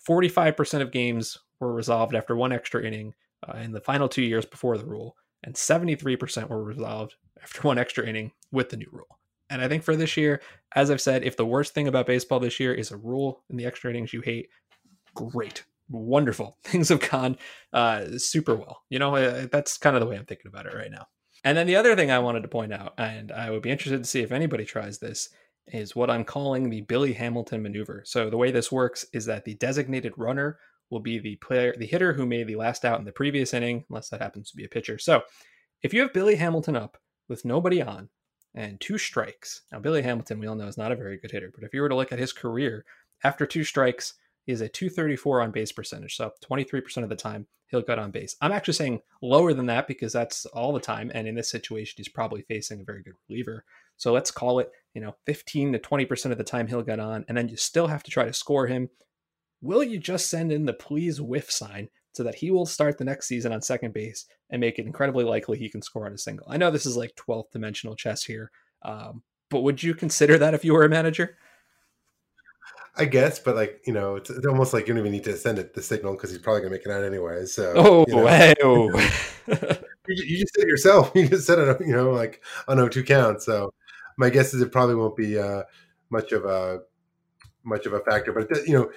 [0.09, 3.13] 45% of games were resolved after one extra inning
[3.47, 7.79] uh, in the final two years before the rule and 73% were resolved after one
[7.79, 9.18] extra inning with the new rule.
[9.51, 10.42] And I think for this year,
[10.74, 13.57] as I've said, if the worst thing about baseball this year is a rule in
[13.57, 14.48] the extra innings you hate,
[15.14, 16.59] great, wonderful.
[16.64, 17.38] Things have gone
[17.72, 18.83] uh, super well.
[18.90, 21.07] You know, uh, that's kind of the way I'm thinking about it right now.
[21.44, 23.98] And then the other thing I wanted to point out, and I would be interested
[23.98, 25.31] to see if anybody tries this,
[25.68, 28.03] is what I'm calling the Billy Hamilton maneuver.
[28.05, 30.59] So the way this works is that the designated runner
[30.90, 33.85] will be the player, the hitter who made the last out in the previous inning,
[33.88, 34.98] unless that happens to be a pitcher.
[34.98, 35.22] So
[35.83, 36.98] if you have Billy Hamilton up
[37.29, 38.09] with nobody on
[38.55, 41.53] and two strikes, now Billy Hamilton, we all know, is not a very good hitter,
[41.55, 42.85] but if you were to look at his career,
[43.24, 46.16] after two strikes, he has a 234 on base percentage.
[46.16, 48.35] So 23% of the time, he'll get on base.
[48.40, 51.11] I'm actually saying lower than that because that's all the time.
[51.14, 53.64] And in this situation, he's probably facing a very good reliever.
[53.98, 57.24] So let's call it, you know, 15 to 20% of the time he'll get on.
[57.29, 58.88] And then you still have to try to score him
[59.61, 63.05] will you just send in the please whiff sign so that he will start the
[63.05, 66.18] next season on second base and make it incredibly likely he can score on a
[66.18, 66.47] single?
[66.49, 68.51] I know this is like 12th dimensional chess here,
[68.83, 71.37] um, but would you consider that if you were a manager?
[72.99, 75.37] I guess, but like you know, it's, it's, almost like you don't even need to
[75.37, 77.47] send it the signal because he's probably gonna make it out anyway.
[77.47, 78.88] So oh, you know, hey, oh.
[79.47, 81.12] you, you, just said it yourself.
[81.14, 83.40] You just said it, you know, like on O two count.
[83.40, 83.73] So
[84.16, 85.62] my guess is it probably won't be uh,
[86.11, 86.81] much of a
[87.62, 88.33] much of a factor.
[88.33, 88.90] But it, you know,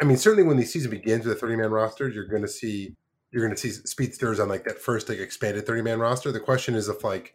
[0.00, 2.48] I mean, certainly when the season begins with a 30 man roster, you're going to
[2.48, 2.94] see
[3.30, 6.32] you're going to see speedsters on like that first like expanded 30 man roster.
[6.32, 7.34] The question is if like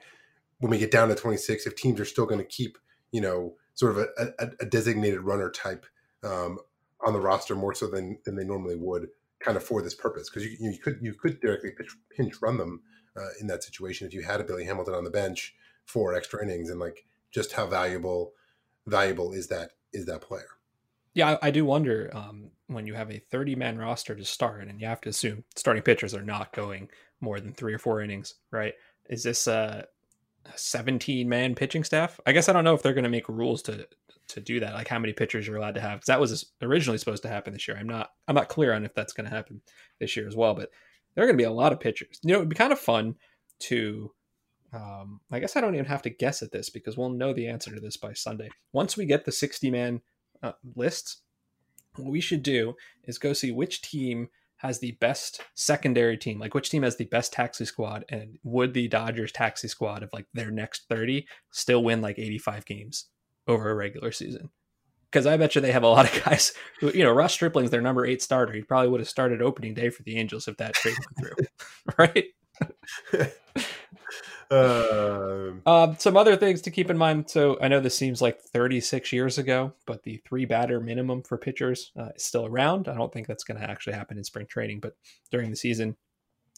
[0.59, 2.77] when we get down to 26, if teams are still going to keep
[3.11, 5.85] you know sort of a, a, a designated runner type
[6.23, 6.57] um,
[7.05, 10.29] on the roster more so than than they normally would, kind of for this purpose
[10.29, 11.71] because you, you could you could directly
[12.15, 12.81] pinch run them
[13.17, 15.53] uh, in that situation if you had a Billy Hamilton on the bench
[15.85, 18.33] for extra innings and like just how valuable
[18.87, 20.47] valuable is that is that player.
[21.13, 24.67] Yeah, I, I do wonder um, when you have a 30 man roster to start,
[24.67, 26.89] and you have to assume starting pitchers are not going
[27.21, 28.73] more than three or four innings, right?
[29.09, 29.85] Is this a
[30.55, 32.19] 17 man pitching staff?
[32.25, 33.87] I guess I don't know if they're going to make rules to
[34.29, 35.99] to do that, like how many pitchers you're allowed to have.
[35.99, 37.77] Because that was originally supposed to happen this year.
[37.77, 39.61] I'm not I'm not clear on if that's going to happen
[39.99, 40.53] this year as well.
[40.53, 40.69] But
[41.13, 42.19] there are going to be a lot of pitchers.
[42.23, 43.15] You know, it'd be kind of fun
[43.61, 44.11] to.
[44.73, 47.47] Um, I guess I don't even have to guess at this because we'll know the
[47.47, 48.49] answer to this by Sunday.
[48.71, 50.01] Once we get the 60 man
[50.43, 51.21] uh, lists,
[51.95, 52.75] what we should do
[53.05, 57.05] is go see which team has the best secondary team, like which team has the
[57.05, 61.83] best taxi squad, and would the Dodgers taxi squad of like their next 30 still
[61.83, 63.07] win like 85 games
[63.47, 64.49] over a regular season?
[65.11, 67.71] Because I bet you they have a lot of guys who, you know, Ross Stripling's
[67.71, 68.53] their number eight starter.
[68.53, 71.45] He probably would have started opening day for the Angels if that trade went through,
[71.97, 72.25] right?
[75.65, 77.29] Uh, some other things to keep in mind.
[77.29, 81.37] So I know this seems like 36 years ago, but the three batter minimum for
[81.37, 82.87] pitchers uh, is still around.
[82.87, 84.95] I don't think that's going to actually happen in spring training, but
[85.31, 85.95] during the season,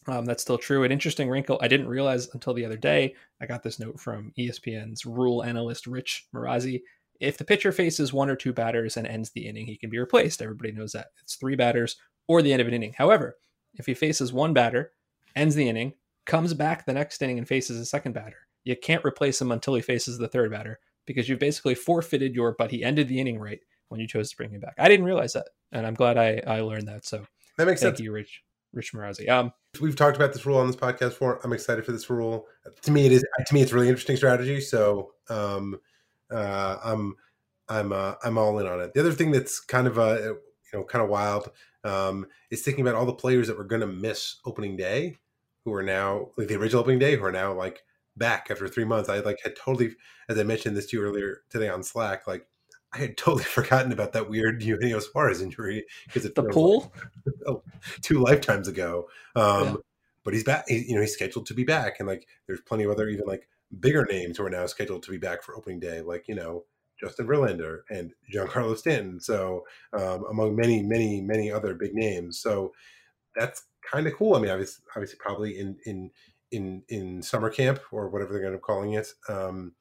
[0.07, 0.83] Um, that's still true.
[0.83, 3.15] An interesting wrinkle I didn't realize until the other day.
[3.41, 6.81] I got this note from ESPN's rule analyst Rich Marazzi.
[7.19, 9.97] If the pitcher faces one or two batters and ends the inning, he can be
[9.97, 10.43] replaced.
[10.43, 11.07] Everybody knows that.
[11.23, 11.95] It's three batters
[12.27, 12.93] or the end of an inning.
[12.95, 13.37] However,
[13.79, 14.91] if he faces one batter,
[15.35, 15.93] ends the inning,
[16.25, 19.75] comes back the next inning and faces a second batter, you can't replace him until
[19.75, 23.39] he faces the third batter because you've basically forfeited your but he ended the inning
[23.39, 23.59] right
[23.89, 24.75] when you chose to bring him back.
[24.77, 27.05] I didn't realize that, and I'm glad I, I learned that.
[27.05, 27.25] So
[27.57, 27.89] that makes sense.
[27.89, 27.99] thank sense.
[28.01, 29.29] you, Rich Rich Marazzi.
[29.29, 31.39] Um, we've talked about this rule on this podcast before.
[31.43, 32.47] I'm excited for this rule.
[32.81, 34.61] To me, it is to me it's a really interesting strategy.
[34.61, 35.79] So um,
[36.31, 37.15] uh, I'm
[37.69, 38.93] I'm uh, I'm all in on it.
[38.93, 40.39] The other thing that's kind of uh, you
[40.73, 41.51] know kind of wild
[41.83, 45.17] um, is thinking about all the players that were going to miss opening day,
[45.65, 47.83] who are now like the original opening day, who are now like
[48.15, 49.09] back after three months.
[49.09, 49.95] I like had totally,
[50.29, 52.47] as I mentioned this to you earlier today on Slack, like
[52.93, 56.93] I had totally forgotten about that weird Eugenio Suarez injury because it the pool
[57.25, 57.63] like, oh,
[58.01, 59.09] two lifetimes ago.
[59.35, 59.75] Um, yeah.
[60.23, 60.65] But he's back.
[60.67, 63.25] He, you know, he's scheduled to be back, and like there's plenty of other even
[63.27, 63.47] like
[63.79, 66.63] bigger names who are now scheduled to be back for opening day, like you know
[66.99, 69.19] Justin Verlander and Giancarlo Stanton.
[69.19, 72.39] So um, among many, many, many other big names.
[72.39, 72.73] So
[73.35, 74.35] that's kind of cool.
[74.35, 76.11] I mean, obviously, obviously, probably in in
[76.51, 79.07] in in summer camp or whatever they're going to be calling it.
[79.27, 79.73] Um,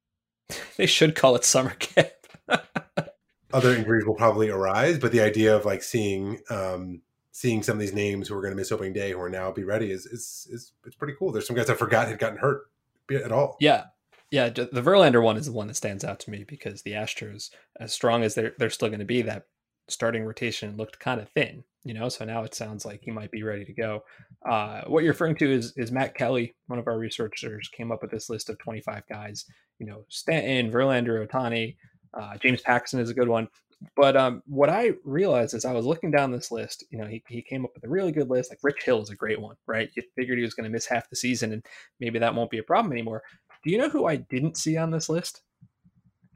[0.76, 2.10] they should call it summer camp.
[3.52, 7.80] other injuries will probably arise, but the idea of like seeing um, seeing some of
[7.80, 10.06] these names who are going to miss opening day who are now be ready is
[10.06, 11.32] is is it's pretty cool.
[11.32, 12.70] There's some guys I forgot had gotten hurt
[13.10, 13.56] at all.
[13.60, 13.84] Yeah,
[14.30, 14.48] yeah.
[14.50, 17.92] The Verlander one is the one that stands out to me because the Astros, as
[17.92, 19.46] strong as they're they're still going to be, that
[19.90, 21.64] starting rotation looked kind of thin.
[21.82, 24.04] You know, so now it sounds like he might be ready to go.
[24.46, 28.02] Uh, what you're referring to is is Matt Kelly, one of our researchers, came up
[28.02, 29.46] with this list of 25 guys.
[29.78, 31.76] You know, Stanton, Verlander, Ohtani,
[32.12, 33.48] uh, James Paxton is a good one.
[33.96, 36.84] But um, what I realized is I was looking down this list.
[36.90, 38.50] You know, he, he came up with a really good list.
[38.50, 39.88] Like Rich Hill is a great one, right?
[39.94, 41.64] You figured he was going to miss half the season, and
[41.98, 43.22] maybe that won't be a problem anymore.
[43.64, 45.42] Do you know who I didn't see on this list?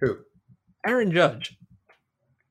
[0.00, 0.16] Who?
[0.86, 1.56] Aaron Judge.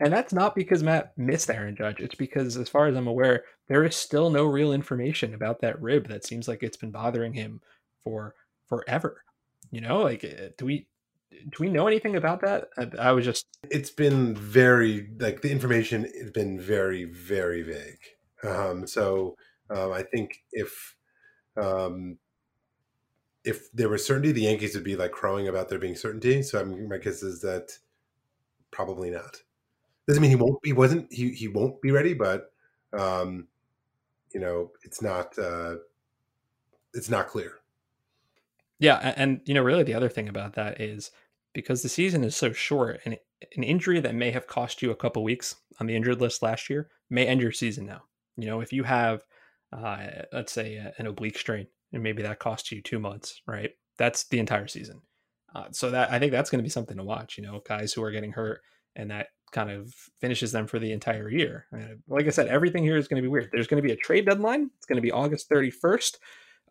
[0.04, 2.02] And that's not because Matt missed Aaron Judge.
[2.02, 5.82] It's because, as far as I'm aware, there is still no real information about that
[5.82, 7.62] rib that seems like it's been bothering him
[8.04, 8.36] for
[8.68, 9.24] forever.
[9.72, 10.88] You know, like, uh, do we
[11.32, 12.68] do we know anything about that?
[12.78, 13.46] I, I, was just.
[13.72, 18.04] It's been very like the information has been very very vague.
[18.44, 19.38] Um, so
[19.70, 20.98] um, I think if
[21.56, 22.18] um,
[23.46, 26.44] if there was certainty, the Yankees would be like crowing about there being certainty.
[26.44, 27.72] So I mean, my guess is that
[28.70, 29.38] probably not.
[30.08, 30.60] Doesn't mean he won't.
[30.64, 31.12] He wasn't.
[31.12, 32.52] He he won't be ready, but
[32.98, 33.48] um,
[34.34, 35.38] you know, it's not.
[35.38, 35.76] Uh,
[36.94, 37.60] it's not clear.
[38.80, 41.12] Yeah, and, you know, really, the other thing about that is
[41.54, 43.18] because the season is so short and
[43.56, 46.70] an injury that may have cost you a couple weeks on the injured list last
[46.70, 48.04] year may end your season now.
[48.36, 49.24] You know, if you have,
[49.72, 53.72] uh, let's say, an oblique strain, and maybe that costs you two months, right?
[53.98, 55.02] That's the entire season.
[55.56, 57.38] Uh, so that I think that's going to be something to watch.
[57.38, 58.62] You know, guys who are getting hurt,
[58.96, 61.68] and that kind of finishes them for the entire year.
[62.08, 63.50] Like I said, everything here is going to be weird.
[63.52, 64.70] There's going to be a trade deadline.
[64.78, 66.18] It's going to be August 31st.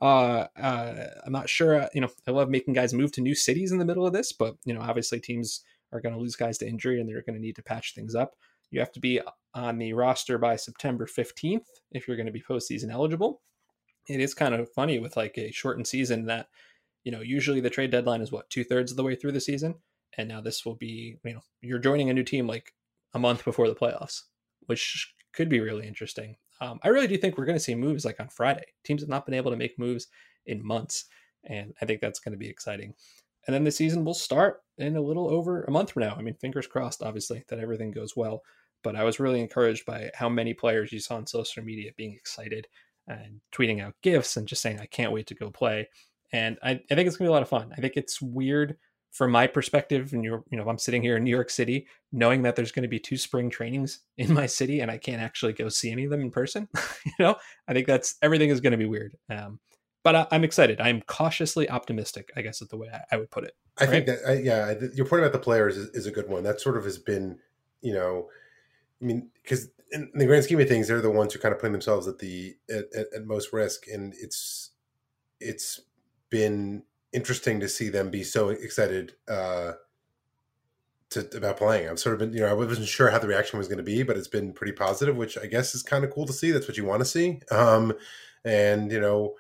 [0.01, 1.83] Uh, uh, I'm not sure.
[1.83, 4.13] Uh, you know, I love making guys move to new cities in the middle of
[4.13, 7.23] this, but you know, obviously teams are going to lose guys to injury and they're
[7.23, 8.35] going to need to patch things up.
[8.71, 9.21] You have to be
[9.55, 13.43] on the roster by September 15th if you're going to be postseason eligible.
[14.09, 16.49] It is kind of funny with like a shortened season that,
[17.05, 19.41] you know, usually the trade deadline is what two thirds of the way through the
[19.41, 19.77] season,
[20.19, 22.73] and now this will be, you know, you're joining a new team like
[23.15, 24.23] a month before the playoffs,
[24.67, 26.37] which could be really interesting.
[26.61, 28.65] Um, I really do think we're going to see moves like on Friday.
[28.85, 30.09] Teams have not been able to make moves
[30.47, 31.07] in months,
[31.45, 32.95] and I think that's going to be exciting.
[33.47, 36.15] And then the season will start in a little over a month from now.
[36.17, 38.43] I mean, fingers crossed, obviously, that everything goes well.
[38.85, 42.13] But I was really encouraged by how many players you saw on social media being
[42.13, 42.67] excited
[43.09, 45.89] and tweeting out gifts and just saying, I can't wait to go play.
[46.33, 47.73] And I, I think it's going to be a lot of fun.
[47.77, 48.77] I think it's weird
[49.13, 52.43] from my perspective, and you're, you know, I'm sitting here in New York City, knowing
[52.43, 55.53] that there's going to be two spring trainings in my city, and I can't actually
[55.53, 56.69] go see any of them in person.
[57.05, 57.37] you know,
[57.69, 59.17] I think that's everything is going to be weird.
[59.31, 59.61] Um,
[60.03, 60.81] but I, am excited.
[60.81, 62.33] I'm cautiously optimistic.
[62.35, 63.55] I guess is the way I, I would put it.
[63.79, 66.43] I think that I, yeah, your point about the players is, is, a good one.
[66.43, 67.39] That sort of has been,
[67.83, 68.29] you know,
[69.01, 71.61] I mean, because in the grand scheme of things, they're the ones who kind of
[71.61, 74.71] put themselves at the at, at most risk, and it's
[75.39, 75.81] it's
[76.31, 76.83] been
[77.13, 79.73] interesting to see them be so excited uh,
[81.11, 81.89] to about playing.
[81.89, 83.85] I've sort of been, you know, I wasn't sure how the reaction was going to
[83.85, 86.51] be, but it's been pretty positive, which I guess is kind of cool to see.
[86.51, 87.41] That's what you want to see.
[87.51, 87.93] Um,
[88.45, 89.35] and you know,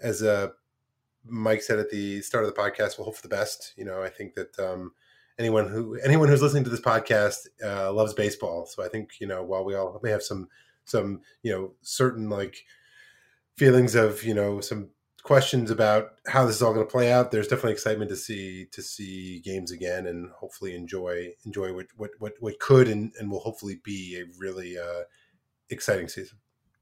[0.00, 0.48] as uh,
[1.24, 3.72] Mike said at the start of the podcast, we'll hope for the best.
[3.76, 4.92] You know, I think that um,
[5.38, 8.66] anyone who anyone who's listening to this podcast uh, loves baseball.
[8.66, 10.48] So I think you know, while we all may have some
[10.84, 12.64] some you know certain like
[13.56, 14.90] feelings of you know some
[15.28, 17.30] questions about how this is all going to play out.
[17.30, 22.10] There's definitely excitement to see to see games again and hopefully enjoy enjoy what what
[22.18, 25.02] what, what could and, and will hopefully be a really uh,
[25.68, 26.38] exciting season.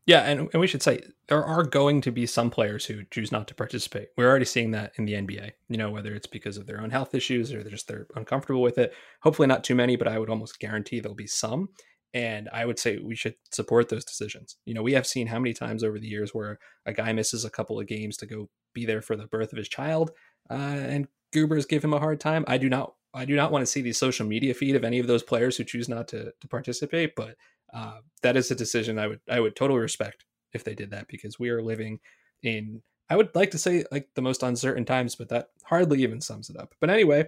[0.06, 3.32] Yeah, and, and we should say there are going to be some players who choose
[3.32, 4.10] not to participate.
[4.16, 5.50] We're already seeing that in the NBA.
[5.68, 8.62] You know, whether it's because of their own health issues or they're just they're uncomfortable
[8.62, 8.94] with it.
[9.22, 11.70] Hopefully, not too many, but I would almost guarantee there'll be some.
[12.16, 14.56] And I would say we should support those decisions.
[14.64, 17.44] You know, we have seen how many times over the years where a guy misses
[17.44, 20.12] a couple of games to go be there for the birth of his child,
[20.48, 22.42] uh, and Goobers give him a hard time.
[22.48, 24.98] I do not, I do not want to see the social media feed of any
[24.98, 27.14] of those players who choose not to to participate.
[27.16, 27.36] But
[27.74, 31.08] uh, that is a decision I would I would totally respect if they did that
[31.08, 32.00] because we are living
[32.42, 36.22] in I would like to say like the most uncertain times, but that hardly even
[36.22, 36.74] sums it up.
[36.80, 37.26] But anyway,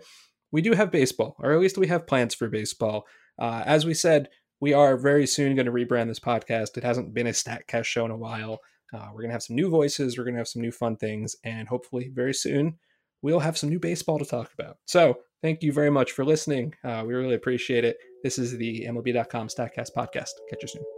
[0.50, 3.06] we do have baseball, or at least we have plans for baseball.
[3.38, 4.30] Uh, as we said,
[4.60, 6.76] we are very soon going to rebrand this podcast.
[6.76, 8.60] It hasn't been a Statcast show in a while.
[8.92, 10.16] Uh, we're going to have some new voices.
[10.16, 11.36] We're going to have some new fun things.
[11.44, 12.78] And hopefully, very soon,
[13.22, 14.78] we'll have some new baseball to talk about.
[14.86, 16.74] So, thank you very much for listening.
[16.82, 17.98] Uh, we really appreciate it.
[18.22, 20.30] This is the MLB.com Statcast podcast.
[20.50, 20.97] Catch you soon.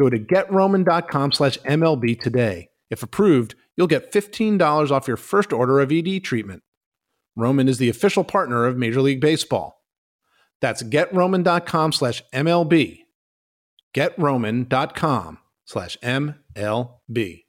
[0.00, 2.70] Go to getroman.com slash MLB today.
[2.88, 6.62] If approved, you'll get $15 off your first order of ED treatment.
[7.36, 9.84] Roman is the official partner of Major League Baseball.
[10.62, 13.00] That's getroman.com slash MLB.
[13.94, 17.44] Getroman.com slash MLB.